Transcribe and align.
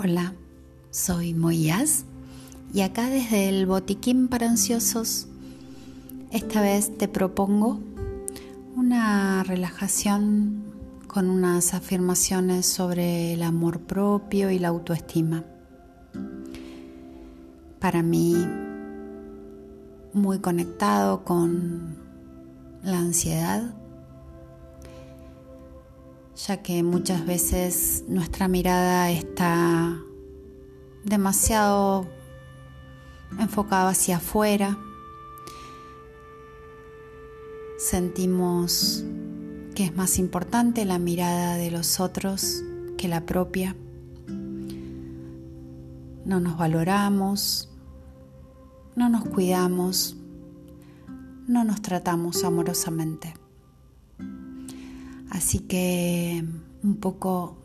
Hola, 0.00 0.32
soy 0.92 1.34
Moyaz 1.34 2.04
y 2.72 2.82
acá 2.82 3.10
desde 3.10 3.48
el 3.48 3.66
Botiquín 3.66 4.28
para 4.28 4.48
Ansiosos, 4.48 5.26
esta 6.30 6.62
vez 6.62 6.96
te 6.96 7.08
propongo 7.08 7.80
una 8.76 9.42
relajación 9.42 10.62
con 11.08 11.28
unas 11.28 11.74
afirmaciones 11.74 12.64
sobre 12.64 13.32
el 13.32 13.42
amor 13.42 13.80
propio 13.80 14.52
y 14.52 14.60
la 14.60 14.68
autoestima. 14.68 15.42
Para 17.80 18.04
mí, 18.04 18.36
muy 20.12 20.38
conectado 20.38 21.24
con 21.24 21.96
la 22.84 23.00
ansiedad 23.00 23.74
ya 26.46 26.62
que 26.62 26.84
muchas 26.84 27.26
veces 27.26 28.04
nuestra 28.06 28.46
mirada 28.46 29.10
está 29.10 30.00
demasiado 31.04 32.06
enfocada 33.40 33.90
hacia 33.90 34.18
afuera. 34.18 34.78
Sentimos 37.76 39.04
que 39.74 39.84
es 39.84 39.96
más 39.96 40.18
importante 40.18 40.84
la 40.84 40.98
mirada 40.98 41.56
de 41.56 41.72
los 41.72 41.98
otros 41.98 42.62
que 42.96 43.08
la 43.08 43.26
propia. 43.26 43.74
No 46.24 46.40
nos 46.40 46.56
valoramos, 46.56 47.68
no 48.94 49.08
nos 49.08 49.24
cuidamos, 49.24 50.16
no 51.48 51.64
nos 51.64 51.82
tratamos 51.82 52.44
amorosamente. 52.44 53.34
Así 55.38 55.60
que 55.60 56.44
un 56.82 56.96
poco 56.96 57.58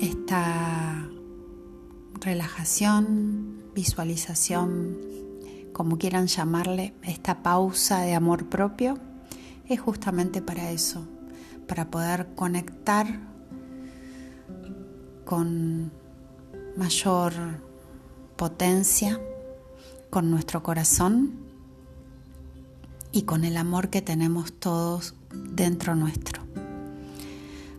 esta 0.00 1.08
relajación, 2.20 3.62
visualización, 3.72 4.98
como 5.72 5.96
quieran 5.96 6.26
llamarle, 6.26 6.92
esta 7.04 7.44
pausa 7.44 8.00
de 8.00 8.16
amor 8.16 8.48
propio, 8.48 8.98
es 9.68 9.78
justamente 9.78 10.42
para 10.42 10.72
eso, 10.72 11.06
para 11.68 11.88
poder 11.88 12.34
conectar 12.34 13.20
con 15.24 15.92
mayor 16.76 17.32
potencia 18.34 19.20
con 20.10 20.32
nuestro 20.32 20.64
corazón 20.64 21.46
y 23.12 23.22
con 23.22 23.44
el 23.44 23.56
amor 23.56 23.88
que 23.88 24.02
tenemos 24.02 24.52
todos 24.52 25.14
dentro 25.32 25.94
nuestro. 25.94 26.42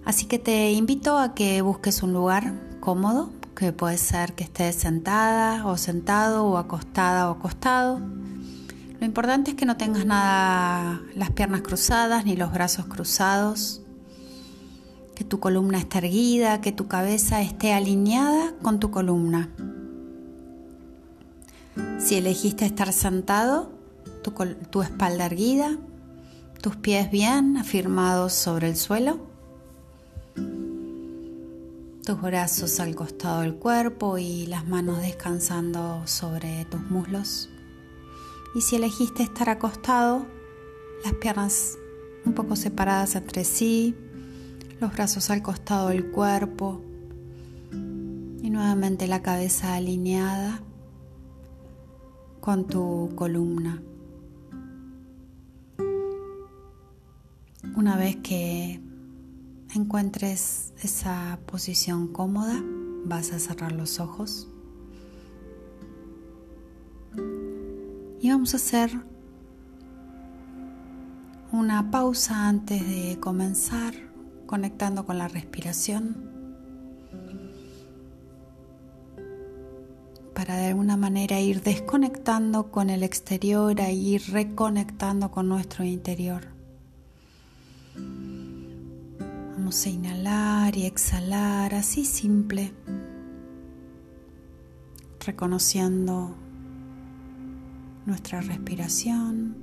Así 0.06 0.26
que 0.26 0.40
te 0.40 0.72
invito 0.72 1.18
a 1.18 1.36
que 1.36 1.62
busques 1.62 2.02
un 2.02 2.14
lugar 2.14 2.54
cómodo, 2.80 3.32
que 3.56 3.74
puede 3.74 3.98
ser 3.98 4.34
que 4.34 4.44
estés 4.44 4.76
sentada 4.76 5.66
o 5.68 5.78
sentado 5.78 6.46
o 6.46 6.58
acostada 6.58 7.30
o 7.30 7.34
acostado. 7.34 8.00
Lo 9.00 9.06
importante 9.06 9.52
es 9.52 9.58
que 9.58 9.66
no 9.66 9.78
tengas 9.78 10.06
nada 10.06 11.02
las 11.14 11.32
piernas 11.32 11.62
cruzadas 11.62 12.26
ni 12.26 12.36
los 12.36 12.52
brazos 12.52 12.86
cruzados, 12.86 13.82
que 15.14 15.24
tu 15.24 15.40
columna 15.40 15.78
esté 15.78 16.00
erguida, 16.00 16.62
que 16.62 16.72
tu 16.72 16.88
cabeza 16.88 17.42
esté 17.42 17.74
alineada 17.74 18.54
con 18.62 18.80
tu 18.80 18.92
columna. 18.92 19.50
Si 22.00 22.16
elegiste 22.16 22.66
estar 22.66 22.94
sentado, 22.94 23.72
tu, 24.24 24.32
tu 24.70 24.82
espalda 24.82 25.26
erguida, 25.26 25.78
tus 26.62 26.76
pies 26.76 27.10
bien 27.10 27.56
afirmados 27.58 28.34
sobre 28.34 28.68
el 28.68 28.76
suelo, 28.76 29.20
tus 32.06 32.22
brazos 32.22 32.80
al 32.80 32.96
costado 32.96 33.42
del 33.42 33.56
cuerpo 33.56 34.18
y 34.18 34.46
las 34.46 34.68
manos 34.68 35.00
descansando 35.02 36.02
sobre 36.06 36.66
tus 36.66 36.82
muslos. 36.82 37.50
Y 38.56 38.62
si 38.62 38.76
elegiste 38.76 39.24
estar 39.24 39.50
acostado, 39.50 40.26
las 41.04 41.14
piernas 41.14 41.78
un 42.26 42.34
poco 42.34 42.56
separadas 42.58 43.16
entre 43.16 43.46
sí, 43.46 43.96
los 44.82 44.92
brazos 44.92 45.30
al 45.30 45.42
costado 45.42 45.90
del 45.90 46.12
cuerpo 46.12 46.82
y 47.72 48.50
nuevamente 48.50 49.08
la 49.08 49.22
cabeza 49.22 49.76
alineada 49.76 50.62
con 52.42 52.68
tu 52.68 53.12
columna. 53.16 53.82
Una 57.80 57.96
vez 57.96 58.18
que 58.18 58.82
encuentres 59.74 60.74
esa 60.84 61.40
posición 61.46 62.10
cómoda, 62.10 62.62
vas 63.06 63.32
a 63.32 63.40
cerrar 63.40 63.72
los 63.72 64.02
ojos. 64.02 64.50
Y 68.20 68.30
vamos 68.30 68.54
a 68.54 68.58
hacer 68.58 68.92
una 71.54 71.90
pausa 71.90 72.50
antes 72.50 72.86
de 72.86 73.18
comenzar, 73.22 73.94
conectando 74.46 75.06
con 75.06 75.18
la 75.18 75.30
respiración, 75.30 76.18
para 80.36 80.58
de 80.58 80.66
alguna 80.66 80.98
manera 80.98 81.40
ir 81.40 81.64
desconectando 81.64 82.72
con 82.72 82.90
el 82.90 83.04
exterior 83.04 83.80
e 83.80 83.94
ir 83.94 84.22
reconectando 84.32 85.32
con 85.32 85.48
nuestro 85.48 85.86
interior. 85.86 86.59
A 89.70 89.88
inhalar 89.88 90.76
y 90.76 90.88
exhalar 90.88 91.76
así 91.76 92.04
simple, 92.04 92.74
reconociendo 95.24 96.36
nuestra 98.08 98.42
respiración. 98.42 99.58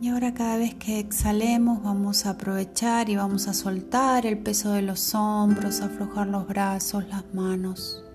Y 0.00 0.08
ahora 0.08 0.34
cada 0.34 0.56
vez 0.56 0.74
que 0.74 0.98
exhalemos 0.98 1.80
vamos 1.80 2.26
a 2.26 2.30
aprovechar 2.30 3.08
y 3.08 3.14
vamos 3.14 3.46
a 3.46 3.54
soltar 3.54 4.26
el 4.26 4.38
peso 4.38 4.72
de 4.72 4.82
los 4.82 5.14
hombros, 5.14 5.82
aflojar 5.82 6.26
los 6.26 6.48
brazos, 6.48 7.06
las 7.06 7.32
manos. 7.32 8.07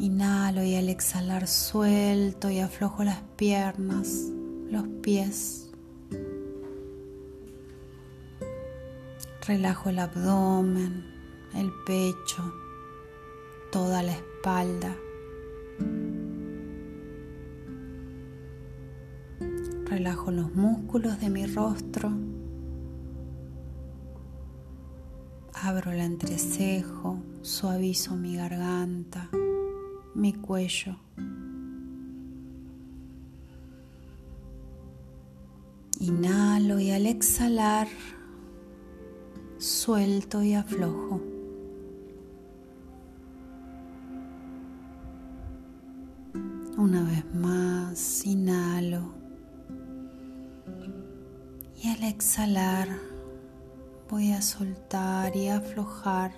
Inhalo 0.00 0.62
y 0.64 0.76
al 0.76 0.88
exhalar 0.88 1.46
suelto 1.46 2.48
y 2.48 2.58
aflojo 2.58 3.04
las 3.04 3.20
piernas, 3.36 4.30
los 4.70 4.88
pies. 5.02 5.70
Relajo 9.46 9.90
el 9.90 9.98
abdomen, 9.98 11.04
el 11.54 11.70
pecho, 11.84 12.50
toda 13.70 14.02
la 14.02 14.12
espalda. 14.12 14.96
Relajo 19.84 20.30
los 20.30 20.54
músculos 20.54 21.20
de 21.20 21.28
mi 21.28 21.44
rostro. 21.44 22.10
Abro 25.52 25.92
el 25.92 26.00
entrecejo, 26.00 27.18
suavizo 27.42 28.16
mi 28.16 28.36
garganta 28.36 29.28
mi 30.14 30.32
cuello. 30.32 30.96
Inhalo 36.00 36.78
y 36.78 36.90
al 36.90 37.06
exhalar 37.06 37.88
suelto 39.58 40.42
y 40.42 40.54
aflojo. 40.54 41.20
Una 46.78 47.02
vez 47.02 47.24
más, 47.34 48.24
inhalo. 48.24 49.12
Y 51.82 51.88
al 51.88 52.04
exhalar 52.04 52.88
voy 54.08 54.32
a 54.32 54.40
soltar 54.40 55.36
y 55.36 55.48
aflojar 55.48 56.32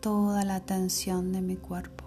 toda 0.00 0.44
la 0.44 0.60
tensión 0.60 1.32
de 1.32 1.42
mi 1.42 1.56
cuerpo. 1.56 2.03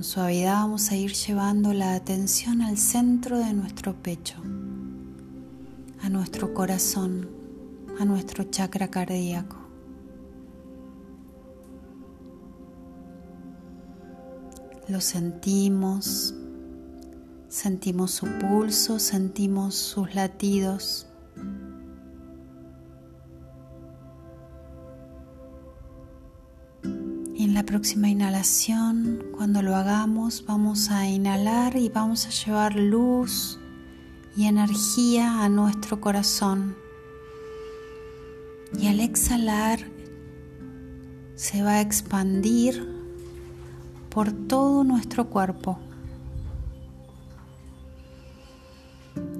Con 0.00 0.04
suavidad 0.06 0.54
vamos 0.54 0.90
a 0.90 0.96
ir 0.96 1.12
llevando 1.12 1.74
la 1.74 1.94
atención 1.94 2.62
al 2.62 2.78
centro 2.78 3.38
de 3.38 3.52
nuestro 3.52 3.92
pecho, 3.92 4.36
a 6.00 6.08
nuestro 6.08 6.54
corazón, 6.54 7.28
a 7.98 8.06
nuestro 8.06 8.44
chakra 8.44 8.88
cardíaco. 8.88 9.58
Lo 14.88 15.02
sentimos, 15.02 16.34
sentimos 17.50 18.12
su 18.12 18.26
pulso, 18.38 18.98
sentimos 18.98 19.74
sus 19.74 20.14
latidos. 20.14 21.09
La 27.60 27.66
próxima 27.66 28.08
inhalación, 28.08 29.22
cuando 29.36 29.60
lo 29.60 29.76
hagamos, 29.76 30.46
vamos 30.46 30.90
a 30.90 31.06
inhalar 31.06 31.76
y 31.76 31.90
vamos 31.90 32.26
a 32.26 32.30
llevar 32.30 32.74
luz 32.74 33.58
y 34.34 34.46
energía 34.46 35.44
a 35.44 35.50
nuestro 35.50 36.00
corazón. 36.00 36.74
Y 38.78 38.86
al 38.86 38.98
exhalar 39.00 39.78
se 41.34 41.62
va 41.62 41.72
a 41.72 41.80
expandir 41.82 42.82
por 44.08 44.32
todo 44.32 44.82
nuestro 44.82 45.28
cuerpo. 45.28 45.78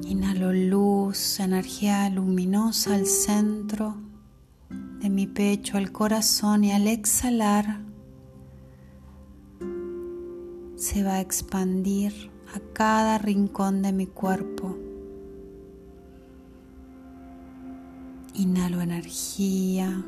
Inhalo 0.05 0.53
luz, 0.53 1.41
energía 1.41 2.11
luminosa 2.11 2.97
al 2.97 3.07
centro 3.07 3.97
de 5.01 5.09
mi 5.09 5.27
pecho, 5.27 5.79
al 5.79 5.91
corazón 5.91 6.65
y 6.65 6.73
al 6.73 6.87
exhalar 6.87 7.89
se 10.81 11.05
va 11.05 11.17
a 11.17 11.21
expandir 11.21 12.31
a 12.55 12.59
cada 12.73 13.19
rincón 13.19 13.83
de 13.83 13.93
mi 13.93 14.07
cuerpo. 14.07 14.79
Inhalo 18.33 18.81
energía 18.81 20.03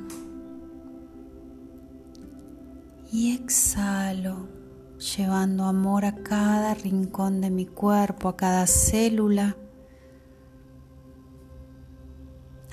y 3.12 3.34
exhalo 3.34 4.48
llevando 4.96 5.64
amor 5.64 6.06
a 6.06 6.14
cada 6.22 6.72
rincón 6.72 7.42
de 7.42 7.50
mi 7.50 7.66
cuerpo, 7.66 8.30
a 8.30 8.36
cada 8.38 8.66
célula, 8.66 9.58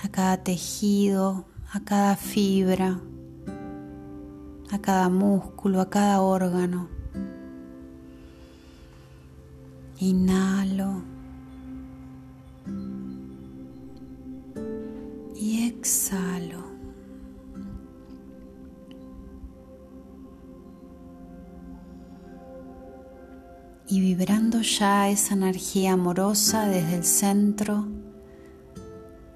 a 0.02 0.08
cada 0.08 0.42
tejido, 0.42 1.44
a 1.70 1.80
cada 1.80 2.16
fibra, 2.16 2.98
a 4.70 4.78
cada 4.78 5.10
músculo, 5.10 5.82
a 5.82 5.90
cada 5.90 6.22
órgano. 6.22 6.99
Inhalo 10.02 11.02
y 15.36 15.68
exhalo. 15.68 16.64
Y 23.86 24.00
vibrando 24.00 24.62
ya 24.62 25.10
esa 25.10 25.34
energía 25.34 25.92
amorosa 25.92 26.66
desde 26.66 26.96
el 26.96 27.04
centro 27.04 27.86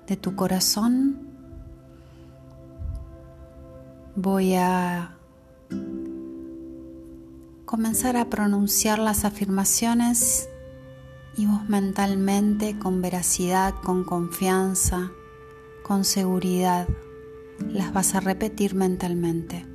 de 0.07 0.17
tu 0.17 0.35
corazón, 0.35 1.29
voy 4.17 4.55
a 4.55 5.15
comenzar 7.67 8.17
a 8.17 8.31
pronunciar 8.31 8.99
las 8.99 9.27
afirmaciones 9.27 10.49
y 11.37 11.47
vos 11.47 11.69
mentalmente 11.69 12.79
con 12.79 13.03
veracidad, 13.03 13.75
con 13.83 14.05
confianza, 14.05 15.13
con 15.83 16.05
seguridad, 16.05 16.89
las 17.69 17.93
vas 17.93 18.15
a 18.15 18.21
repetir 18.21 18.75
mentalmente. 18.75 19.67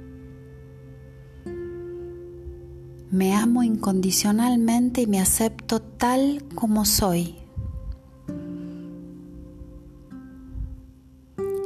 Me 3.12 3.34
amo 3.34 3.64
incondicionalmente 3.64 5.02
y 5.02 5.08
me 5.08 5.20
acepto 5.20 5.82
tal 5.82 6.44
como 6.56 6.86
soy. 6.86 7.36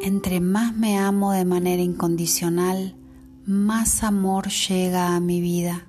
Entre 0.02 0.40
más 0.40 0.76
me 0.76 0.98
amo 0.98 1.32
de 1.32 1.46
manera 1.46 1.82
incondicional, 1.82 2.96
más 3.46 4.04
amor 4.04 4.50
llega 4.50 5.16
a 5.16 5.20
mi 5.20 5.42
vida. 5.42 5.88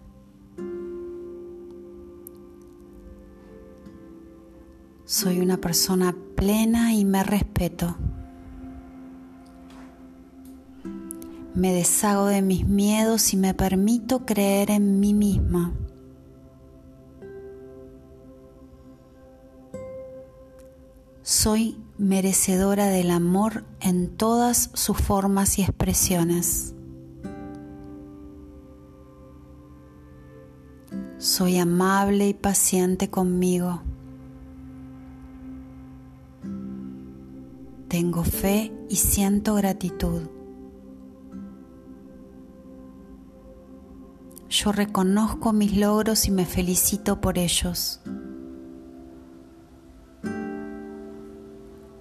Soy 5.06 5.41
una 5.41 5.59
persona 5.59 6.17
plena 6.35 6.95
y 6.95 7.05
me 7.05 7.23
respeto. 7.23 7.95
Me 11.53 11.75
deshago 11.75 12.25
de 12.27 12.41
mis 12.41 12.67
miedos 12.67 13.35
y 13.35 13.37
me 13.37 13.53
permito 13.53 14.25
creer 14.25 14.71
en 14.71 15.01
mí 15.01 15.12
misma. 15.12 15.75
Soy 21.23 21.79
merecedora 21.99 22.87
del 22.87 23.11
amor 23.11 23.65
en 23.81 24.09
todas 24.17 24.71
sus 24.73 24.97
formas 24.97 25.59
y 25.59 25.62
expresiones. 25.62 26.75
Soy 31.19 31.59
amable 31.59 32.27
y 32.29 32.35
paciente 32.35 33.11
conmigo. 33.11 33.83
Tengo 37.94 38.25
fe 38.25 38.73
y 38.88 38.96
siento 38.96 39.55
gratitud. 39.55 40.23
Yo 44.49 44.73
reconozco 44.73 45.52
mis 45.52 45.76
logros 45.76 46.26
y 46.26 46.32
me 46.32 46.44
felicito 46.44 47.20
por 47.20 47.38
ellos. 47.38 48.00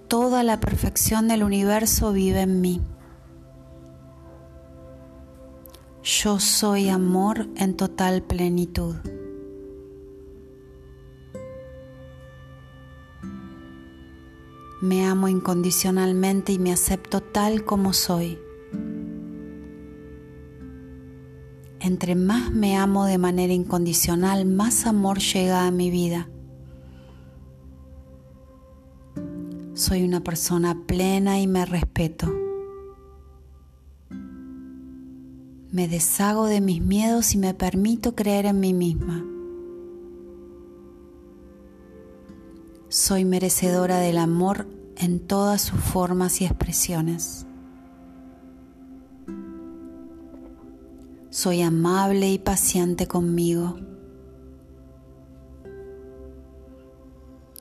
toda 0.08 0.42
la 0.42 0.58
perfección 0.58 1.28
del 1.28 1.44
universo 1.44 2.12
vive 2.12 2.40
en 2.40 2.60
mí. 2.60 2.82
Yo 6.02 6.40
soy 6.40 6.88
amor 6.88 7.48
en 7.54 7.76
total 7.76 8.20
plenitud. 8.24 8.96
Me 14.84 15.06
amo 15.06 15.28
incondicionalmente 15.28 16.52
y 16.52 16.58
me 16.58 16.70
acepto 16.70 17.22
tal 17.22 17.64
como 17.64 17.94
soy. 17.94 18.38
Entre 21.80 22.14
más 22.14 22.52
me 22.52 22.76
amo 22.76 23.06
de 23.06 23.16
manera 23.16 23.54
incondicional, 23.54 24.44
más 24.44 24.84
amor 24.84 25.20
llega 25.20 25.66
a 25.66 25.70
mi 25.70 25.90
vida. 25.90 26.28
Soy 29.72 30.02
una 30.02 30.22
persona 30.22 30.78
plena 30.86 31.40
y 31.40 31.46
me 31.46 31.64
respeto. 31.64 32.30
Me 35.70 35.88
deshago 35.88 36.44
de 36.44 36.60
mis 36.60 36.82
miedos 36.82 37.34
y 37.34 37.38
me 37.38 37.54
permito 37.54 38.14
creer 38.14 38.44
en 38.44 38.60
mí 38.60 38.74
misma. 38.74 39.24
Soy 42.96 43.24
merecedora 43.24 43.98
del 43.98 44.18
amor 44.18 44.68
en 44.96 45.18
todas 45.18 45.62
sus 45.62 45.80
formas 45.80 46.40
y 46.40 46.44
expresiones. 46.44 47.44
Soy 51.28 51.62
amable 51.62 52.30
y 52.30 52.38
paciente 52.38 53.08
conmigo. 53.08 53.74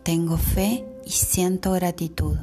Tengo 0.03 0.37
fe 0.37 0.85
y 1.03 1.09
siento 1.09 1.71
gratitud. 1.71 2.37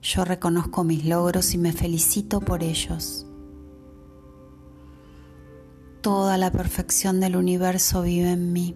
Yo 0.00 0.24
reconozco 0.24 0.82
mis 0.82 1.04
logros 1.04 1.52
y 1.52 1.58
me 1.58 1.74
felicito 1.74 2.40
por 2.40 2.62
ellos. 2.62 3.26
Toda 6.00 6.38
la 6.38 6.50
perfección 6.50 7.20
del 7.20 7.36
universo 7.36 8.00
vive 8.00 8.32
en 8.32 8.54
mí. 8.54 8.74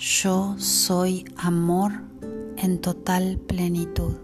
Yo 0.00 0.54
soy 0.56 1.26
amor 1.36 1.92
en 2.56 2.80
total 2.80 3.36
plenitud. 3.36 4.14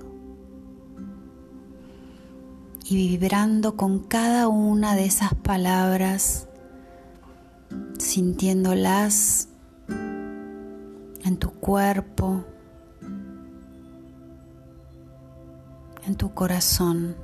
Y 2.88 2.96
vibrando 2.96 3.76
con 3.76 3.98
cada 3.98 4.48
una 4.48 4.94
de 4.94 5.04
esas 5.04 5.34
palabras, 5.34 6.48
sintiéndolas 7.98 9.50
en 9.88 11.36
tu 11.38 11.50
cuerpo, 11.50 12.42
en 16.06 16.16
tu 16.16 16.32
corazón. 16.32 17.16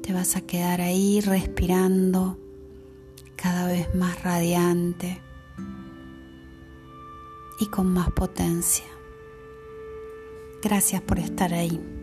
Te 0.00 0.12
vas 0.12 0.36
a 0.36 0.42
quedar 0.42 0.80
ahí 0.80 1.20
respirando 1.20 2.38
cada 3.34 3.66
vez 3.66 3.92
más 3.96 4.22
radiante 4.22 5.25
y 7.58 7.66
con 7.66 7.92
más 7.92 8.10
potencia. 8.10 8.86
Gracias 10.62 11.02
por 11.02 11.18
estar 11.18 11.54
ahí. 11.54 11.95